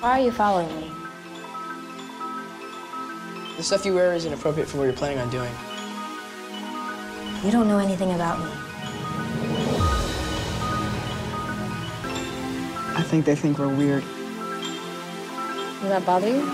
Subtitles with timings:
[0.00, 0.92] Why are you following me?
[3.56, 5.50] The stuff you wear is inappropriate for what you're planning on doing.
[7.44, 8.48] You don't know anything about me.
[12.94, 14.04] I think they think we're weird.
[15.80, 16.46] Does that bother you?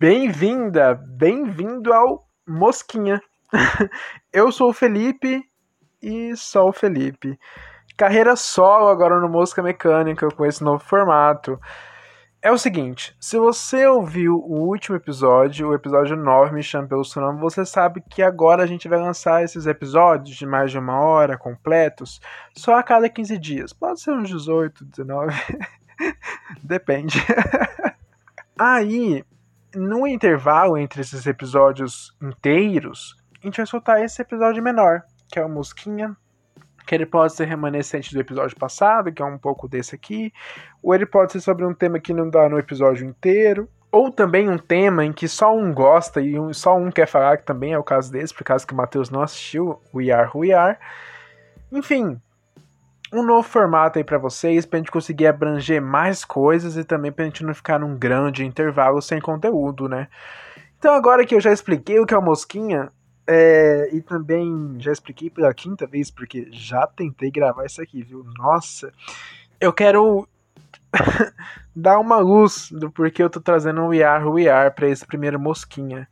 [0.00, 3.20] Bem-vinda, bem-vindo ao Mosquinha.
[4.32, 5.44] Eu sou o Felipe
[6.00, 7.38] e só o Felipe.
[7.98, 11.60] Carreira solo agora no Mosca Mecânica com esse novo formato.
[12.40, 17.04] É o seguinte, se você ouviu o último episódio, o episódio 9, Me Chame Pelo
[17.04, 20.78] Seu Nome, você sabe que agora a gente vai lançar esses episódios de mais de
[20.78, 22.20] uma hora, completos,
[22.54, 23.72] só a cada 15 dias.
[23.72, 25.34] Pode ser uns 18, 19,
[26.62, 27.18] depende.
[28.56, 29.24] Aí,
[29.74, 35.44] no intervalo entre esses episódios inteiros, a gente vai soltar esse episódio menor, que é
[35.44, 36.16] o Mosquinha,
[36.88, 40.32] que ele pode ser remanescente do episódio passado, que é um pouco desse aqui,
[40.82, 44.48] ou ele pode ser sobre um tema que não dá no episódio inteiro, ou também
[44.48, 47.74] um tema em que só um gosta e um, só um quer falar, que também
[47.74, 50.52] é o caso desse, por causa que o Matheus não assistiu, We Are Who We
[50.54, 50.78] Are.
[51.70, 52.18] Enfim,
[53.12, 57.26] um novo formato aí para vocês, pra gente conseguir abranger mais coisas e também pra
[57.26, 60.08] gente não ficar num grande intervalo sem conteúdo, né?
[60.78, 62.90] Então agora que eu já expliquei o que é o Mosquinha,
[63.30, 68.24] é, e também já expliquei pela quinta vez, porque já tentei gravar isso aqui, viu?
[68.38, 68.90] Nossa,
[69.60, 70.26] eu quero
[71.76, 75.06] dar uma luz do porquê eu tô trazendo o We Are We Are pra esse
[75.06, 76.08] primeiro Mosquinha.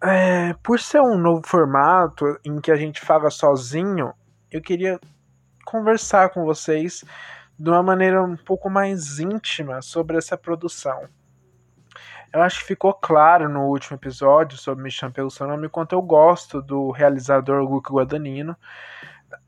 [0.00, 4.12] É, por ser um novo formato em que a gente fala sozinho,
[4.52, 5.00] eu queria
[5.64, 7.04] conversar com vocês
[7.58, 11.08] de uma maneira um pouco mais íntima sobre essa produção.
[12.34, 15.94] Eu acho que ficou claro no último episódio sobre Me Chame Pelo Seu Nome quanto
[15.94, 18.56] eu gosto do realizador Luca Guadagnino.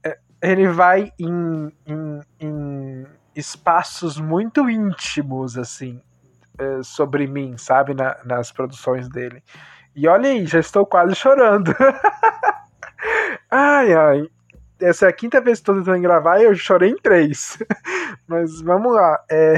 [0.05, 6.00] É, ele vai em, em, em espaços muito íntimos, assim,
[6.56, 9.43] é, sobre mim, sabe, Na, nas produções dele.
[9.97, 11.75] E olha aí, já estou quase chorando.
[13.50, 14.31] ai, ai.
[14.81, 17.59] Essa é a quinta vez que estou tentando gravar e eu chorei em três.
[18.28, 19.19] Mas vamos lá.
[19.28, 19.56] É,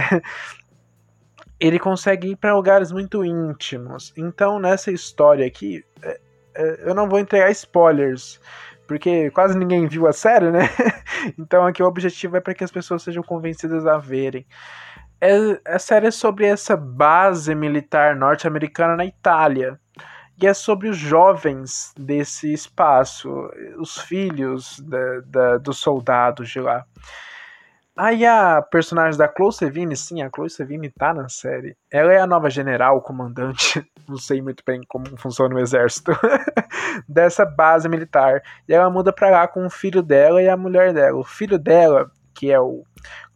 [1.61, 4.13] ele consegue ir para lugares muito íntimos.
[4.17, 6.21] Então, nessa história aqui, é,
[6.55, 8.41] é, eu não vou entregar spoilers,
[8.87, 10.69] porque quase ninguém viu a série, né?
[11.39, 14.47] então, aqui o objetivo é para que as pessoas sejam convencidas a verem.
[15.21, 19.79] É, a série é sobre essa base militar norte-americana na Itália.
[20.41, 23.29] E é sobre os jovens desse espaço,
[23.77, 26.87] os filhos da, da, dos soldados de lá.
[28.01, 31.77] Aí a personagem da Chloe Sevigny, sim, a Chloe Sevigny tá na série.
[31.91, 36.13] Ela é a nova general, comandante, não sei muito bem como funciona o exército,
[37.09, 38.41] dessa base militar.
[38.69, 41.19] E ela muda pra lá com o filho dela e a mulher dela.
[41.19, 42.85] O filho dela, que é o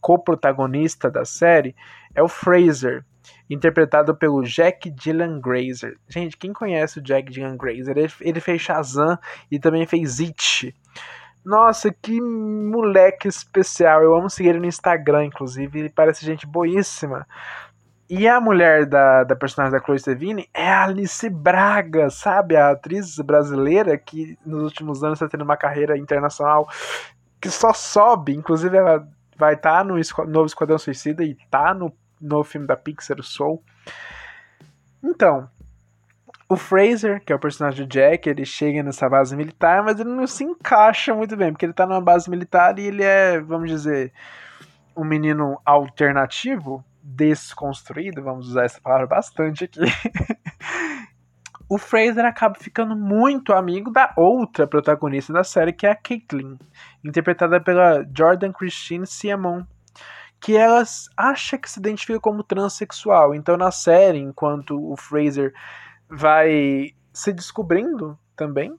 [0.01, 1.75] co-protagonista da série,
[2.15, 3.05] é o Fraser,
[3.51, 5.97] interpretado pelo Jack Dylan Grazer.
[6.09, 7.99] Gente, quem conhece o Jack Dylan Grazer?
[7.99, 9.19] Ele, ele fez Shazam
[9.51, 10.73] e também fez It.
[11.45, 14.03] Nossa, que moleque especial.
[14.03, 15.81] Eu amo seguir ele no Instagram, inclusive.
[15.81, 17.27] Ele parece gente boíssima.
[18.09, 22.57] E a mulher da, da personagem da Chloe Sevigny é a Alice Braga, sabe?
[22.57, 26.69] A atriz brasileira que nos últimos anos está tendo uma carreira internacional
[27.41, 28.35] que só sobe.
[28.35, 29.95] Inclusive, ela vai estar tá no
[30.29, 33.63] novo Esquadrão Suicida e tá no novo filme da Pixar, Soul.
[35.03, 35.49] Então,
[36.53, 40.11] o Fraser, que é o personagem do Jack, ele chega nessa base militar, mas ele
[40.11, 43.71] não se encaixa muito bem, porque ele tá numa base militar e ele é, vamos
[43.71, 44.13] dizer,
[44.95, 49.81] um menino alternativo, desconstruído, vamos usar essa palavra bastante aqui.
[51.69, 56.59] o Fraser acaba ficando muito amigo da outra protagonista da série, que é a Caitlyn,
[57.03, 59.63] interpretada pela Jordan Christine Siamon,
[60.39, 60.83] que ela
[61.17, 63.35] acha que se identifica como transexual.
[63.35, 65.55] Então, na série, enquanto o Fraser
[66.13, 68.79] vai se descobrindo também,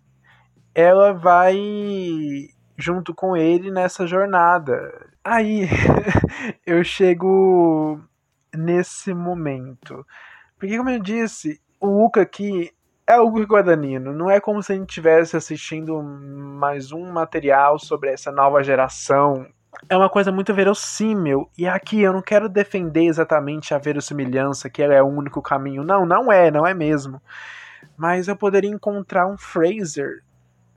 [0.76, 1.58] ela vai
[2.78, 5.10] junto com ele nessa jornada.
[5.24, 5.68] Aí
[6.66, 8.00] eu chego
[8.56, 10.06] nesse momento.
[10.60, 12.72] Porque, como eu disse, o Luca aqui
[13.08, 14.14] é o Luca Guadagnino.
[14.14, 19.46] Não é como se a gente estivesse assistindo mais um material sobre essa nova geração
[19.90, 21.50] é uma coisa muito verossímil.
[21.58, 25.84] E aqui eu não quero defender exatamente a verossimilhança, que ela é o único caminho.
[25.84, 27.22] Não, não é, não é mesmo.
[27.98, 30.24] Mas eu poderia encontrar um Fraser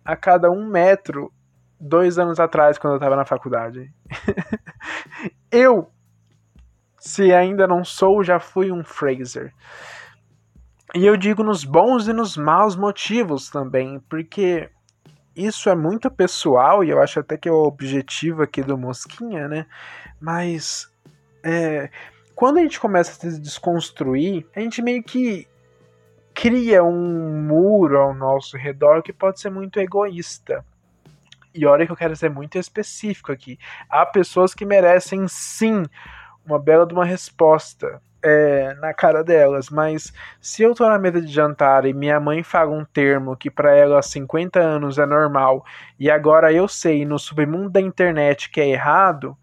[0.04, 1.32] a cada um metro
[1.78, 3.92] dois anos atrás, quando eu estava na faculdade.
[5.50, 5.90] eu,
[6.98, 9.52] se ainda não sou, já fui um Fraser.
[10.94, 14.70] E eu digo nos bons e nos maus motivos também, porque
[15.36, 19.46] isso é muito pessoal e eu acho até que é o objetivo aqui do Mosquinha,
[19.46, 19.66] né?
[20.18, 20.90] Mas
[21.44, 21.90] é,
[22.34, 25.46] quando a gente começa a se desconstruir, a gente meio que
[26.32, 30.64] cria um muro ao nosso redor que pode ser muito egoísta.
[31.54, 33.58] E olha que eu quero ser muito específico aqui.
[33.88, 35.84] Há pessoas que merecem sim
[36.44, 41.20] uma bela de uma resposta é, na cara delas, mas se eu tô na mesa
[41.20, 45.06] de jantar e minha mãe fala um termo que para ela há 50 anos é
[45.06, 45.64] normal
[45.96, 49.38] e agora eu sei no submundo da internet que é errado,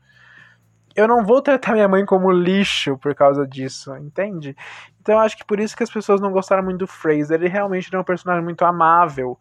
[0.93, 4.53] eu não vou tratar minha mãe como lixo por causa disso, entende?
[4.99, 7.39] Então eu acho que por isso que as pessoas não gostaram muito do Fraser.
[7.39, 9.39] Ele realmente é um personagem muito amável.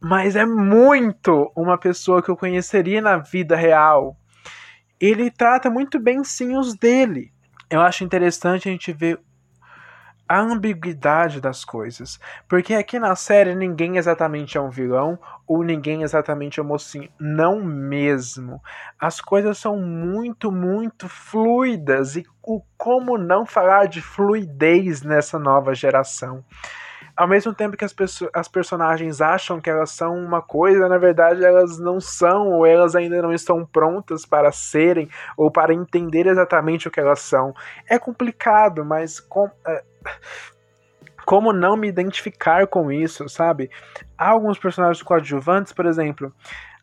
[0.00, 4.16] Mas é muito uma pessoa que eu conheceria na vida real.
[5.00, 7.32] Ele trata muito bem sim os dele.
[7.72, 9.18] Eu acho interessante a gente ver
[10.28, 12.20] a ambiguidade das coisas.
[12.46, 17.08] Porque aqui na série ninguém exatamente é um vilão ou ninguém exatamente é um mocinho.
[17.18, 18.60] Não mesmo.
[19.00, 22.14] As coisas são muito, muito fluidas.
[22.14, 26.44] E o como não falar de fluidez nessa nova geração?
[27.16, 27.94] Ao mesmo tempo que as,
[28.32, 32.94] as personagens acham que elas são uma coisa, na verdade elas não são, ou elas
[32.94, 37.54] ainda não estão prontas para serem, ou para entender exatamente o que elas são.
[37.88, 39.82] É complicado, mas com, é,
[41.24, 43.70] como não me identificar com isso, sabe?
[44.16, 46.32] Há alguns personagens coadjuvantes, por exemplo,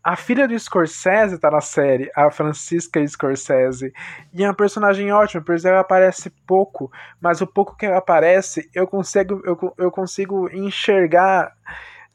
[0.10, 3.94] a filha do Scorsese tá na série, a Francisca Scorsese.
[4.34, 6.92] E é uma personagem ótima, pois ela aparece pouco,
[7.22, 11.54] mas o pouco que ela aparece, eu consigo, eu, eu consigo enxergar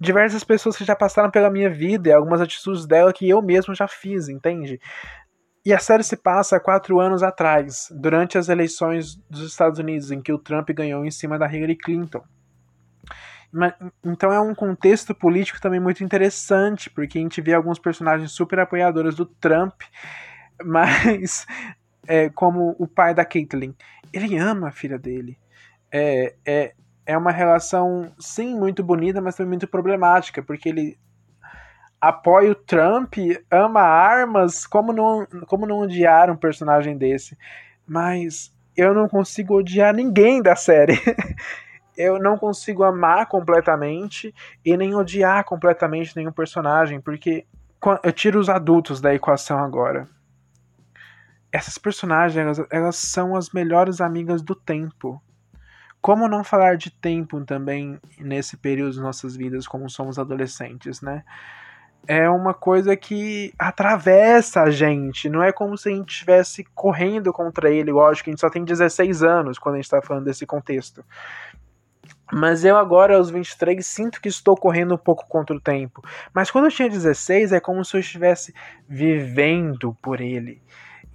[0.00, 3.72] diversas pessoas que já passaram pela minha vida e algumas atitudes dela que eu mesmo
[3.76, 4.80] já fiz, entende?
[5.64, 10.20] E a série se passa quatro anos atrás, durante as eleições dos Estados Unidos, em
[10.20, 12.24] que o Trump ganhou em cima da Hillary Clinton.
[14.04, 18.58] Então é um contexto político também muito interessante, porque a gente vê alguns personagens super
[18.58, 19.82] apoiadores do Trump,
[20.64, 21.46] mas
[22.06, 23.72] é, como o pai da Caitlyn,
[24.12, 25.38] ele ama a filha dele.
[25.92, 26.74] É, é,
[27.06, 30.98] é uma relação, sim, muito bonita, mas também muito problemática, porque ele
[32.00, 33.14] apoia o Trump,
[33.50, 37.36] ama armas, como não, como não odiar um personagem desse?
[37.86, 40.98] Mas eu não consigo odiar ninguém da série.
[41.96, 47.46] eu não consigo amar completamente e nem odiar completamente nenhum personagem, porque
[48.02, 50.08] eu tiro os adultos da equação agora.
[51.52, 55.22] Essas personagens, elas, elas são as melhores amigas do tempo.
[56.00, 61.24] Como não falar de tempo também nesse período das nossas vidas, como somos adolescentes, né?
[62.06, 65.30] É uma coisa que atravessa a gente.
[65.30, 67.90] Não é como se a gente estivesse correndo contra ele.
[67.90, 71.02] Lógico a gente só tem 16 anos quando a gente está falando desse contexto.
[72.32, 76.02] Mas eu agora, aos 23, sinto que estou correndo um pouco contra o tempo.
[76.32, 78.54] Mas quando eu tinha 16, é como se eu estivesse
[78.88, 80.62] vivendo por ele.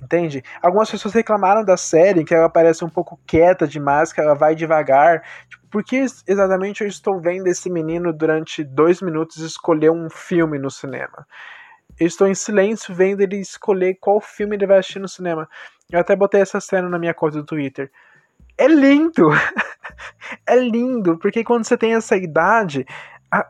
[0.01, 0.43] Entende?
[0.61, 4.55] Algumas pessoas reclamaram da série que ela parece um pouco quieta demais, que ela vai
[4.55, 5.21] devagar.
[5.49, 10.57] Tipo, por que exatamente eu estou vendo esse menino durante dois minutos escolher um filme
[10.57, 11.27] no cinema?
[11.99, 15.49] Eu estou em silêncio vendo ele escolher qual filme ele vai assistir no cinema.
[15.91, 17.91] Eu até botei essa cena na minha conta do Twitter
[18.59, 19.29] é lindo.
[20.49, 22.85] é lindo, porque quando você tem essa idade,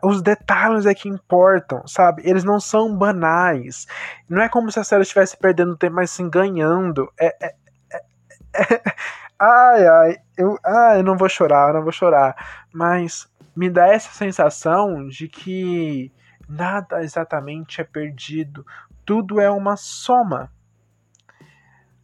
[0.02, 2.22] os detalhes é que importam, sabe?
[2.24, 3.86] Eles não são banais.
[4.28, 7.10] Não é como se a série estivesse perdendo tempo, mas sim ganhando.
[7.18, 7.54] É, é,
[7.92, 8.82] é, é,
[9.38, 12.36] ai, ai, eu, ai, eu não vou chorar, eu não vou chorar.
[12.72, 13.26] Mas
[13.56, 16.12] me dá essa sensação de que
[16.48, 18.66] nada exatamente é perdido.
[19.04, 20.50] Tudo é uma soma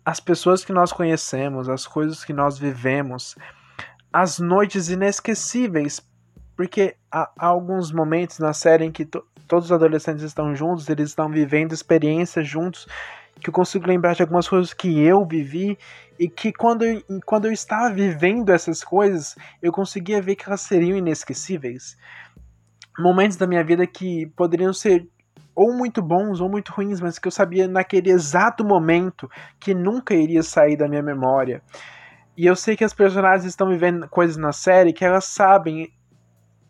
[0.06, 3.34] as pessoas que nós conhecemos, as coisas que nós vivemos,
[4.18, 6.00] as noites inesquecíveis,
[6.56, 11.10] porque há, alguns momentos na série em que to, todos os adolescentes estão juntos, eles
[11.10, 12.86] estão vivendo experiências juntos,
[13.38, 15.76] que eu consigo lembrar de algumas coisas que eu vivi
[16.18, 20.62] e que quando eu, quando eu estava vivendo essas coisas, eu conseguia ver que elas
[20.62, 21.98] seriam inesquecíveis.
[22.98, 25.06] Momentos da minha vida que poderiam ser
[25.54, 29.28] ou muito bons ou muito ruins, mas que eu sabia naquele exato momento
[29.60, 31.62] que nunca iria sair da minha memória.
[32.36, 35.92] E eu sei que as personagens estão vivendo coisas na série que elas sabem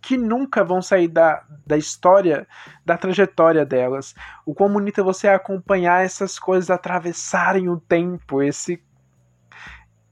[0.01, 2.47] que nunca vão sair da, da história,
[2.85, 4.15] da trajetória delas.
[4.45, 8.81] O quão bonito é você acompanhar essas coisas atravessarem o tempo, esse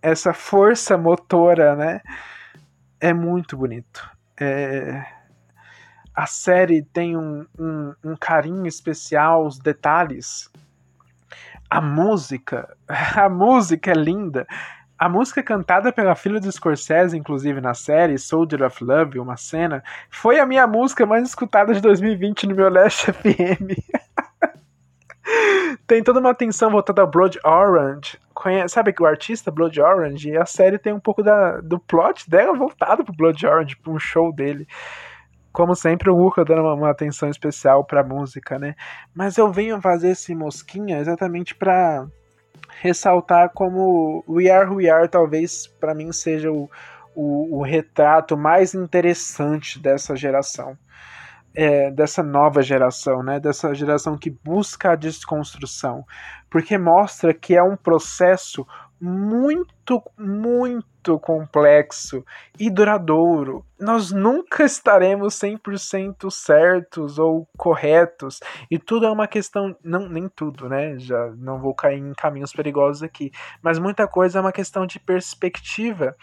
[0.03, 2.01] essa força motora, né?
[3.01, 4.11] É muito bonito.
[4.39, 5.03] É,
[6.15, 10.51] a série tem um, um, um carinho especial aos detalhes.
[11.71, 14.47] A música, a música é linda.
[14.97, 19.83] A música cantada pela filha do Scorsese, inclusive na série Soldier of Love, uma cena,
[20.09, 23.75] foi a minha música mais escutada de 2020 no meu Last FM.
[25.87, 28.19] tem toda uma atenção voltada ao Blood Orange.
[28.69, 30.31] Sabe que o artista Blood Orange?
[30.31, 33.93] E a série tem um pouco da, do plot dela voltado pro Blood Orange, para
[33.93, 34.67] um show dele.
[35.53, 38.77] Como sempre, o Luca dando uma, uma atenção especial pra música, né?
[39.15, 42.07] Mas eu venho fazer esse mosquinha exatamente para
[42.81, 46.69] ressaltar como We Are We Are talvez para mim seja o,
[47.15, 50.77] o, o, retrato mais interessante dessa geração.
[51.57, 53.39] É, dessa nova geração, né?
[53.39, 56.05] Dessa geração que busca a desconstrução,
[56.51, 58.67] porque mostra que é um processo
[59.05, 62.25] muito, muito complexo
[62.59, 63.63] e duradouro.
[63.79, 70.71] Nós nunca estaremos 100% certos ou corretos, e tudo é uma questão, não nem tudo,
[70.71, 70.99] né?
[70.99, 73.31] Já não vou cair em caminhos perigosos aqui,
[73.63, 76.17] mas muita coisa é uma questão de perspectiva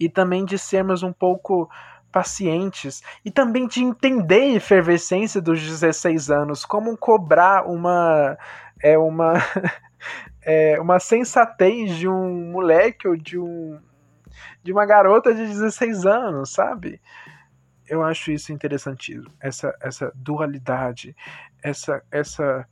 [0.00, 1.68] e também de sermos um pouco
[2.10, 8.38] pacientes e também de entender a efervescência dos 16 anos, como cobrar uma
[8.82, 9.34] é uma
[10.46, 13.80] é, uma sensatez de um moleque ou de um
[14.62, 17.00] de uma garota de 16 anos, sabe?
[17.88, 21.16] Eu acho isso interessantíssimo, essa essa dualidade,
[21.62, 22.66] essa essa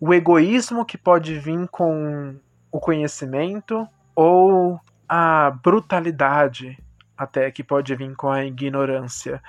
[0.00, 2.36] o egoísmo que pode vir com
[2.70, 6.76] o conhecimento ou a brutalidade
[7.16, 9.40] até que pode vir com a ignorância.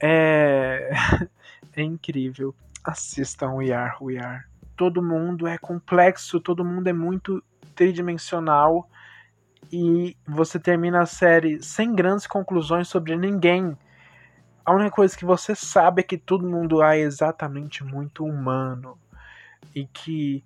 [0.00, 0.90] É,
[1.76, 2.54] é incrível.
[2.84, 4.44] Assistam We Are, We Are
[4.76, 7.42] todo mundo é complexo, todo mundo é muito
[7.74, 8.88] tridimensional
[9.70, 13.76] e você termina a série sem grandes conclusões sobre ninguém.
[14.64, 18.98] A única coisa que você sabe é que todo mundo é exatamente muito humano
[19.74, 20.44] e que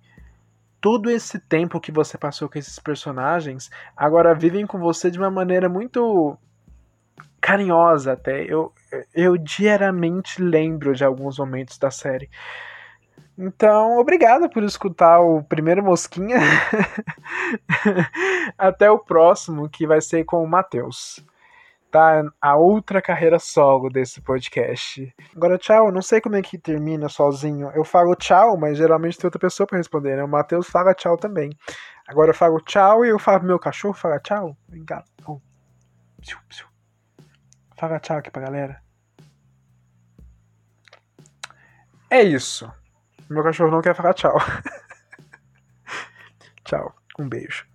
[0.79, 5.29] todo esse tempo que você passou com esses personagens agora vivem com você de uma
[5.29, 6.37] maneira muito
[7.41, 8.43] carinhosa até.
[8.43, 8.73] Eu,
[9.13, 12.29] eu diariamente lembro de alguns momentos da série.
[13.37, 16.37] Então, obrigado por escutar o primeiro Mosquinha.
[18.57, 21.23] Até o próximo, que vai ser com o Matheus.
[21.91, 22.23] Tá?
[22.41, 25.13] A outra carreira solo desse podcast.
[25.35, 25.91] Agora, tchau.
[25.91, 27.69] Não sei como é que termina sozinho.
[27.75, 30.23] Eu falo tchau, mas geralmente tem outra pessoa para responder, né?
[30.23, 31.51] O Matheus fala tchau também.
[32.07, 34.57] Agora eu falo tchau e eu falo pro meu cachorro fala tchau.
[34.67, 35.03] Vem cá.
[37.77, 38.81] Fala tchau aqui pra galera.
[42.09, 42.71] É isso.
[43.29, 44.37] Meu cachorro não quer falar tchau.
[46.63, 46.95] tchau.
[47.19, 47.65] Um beijo.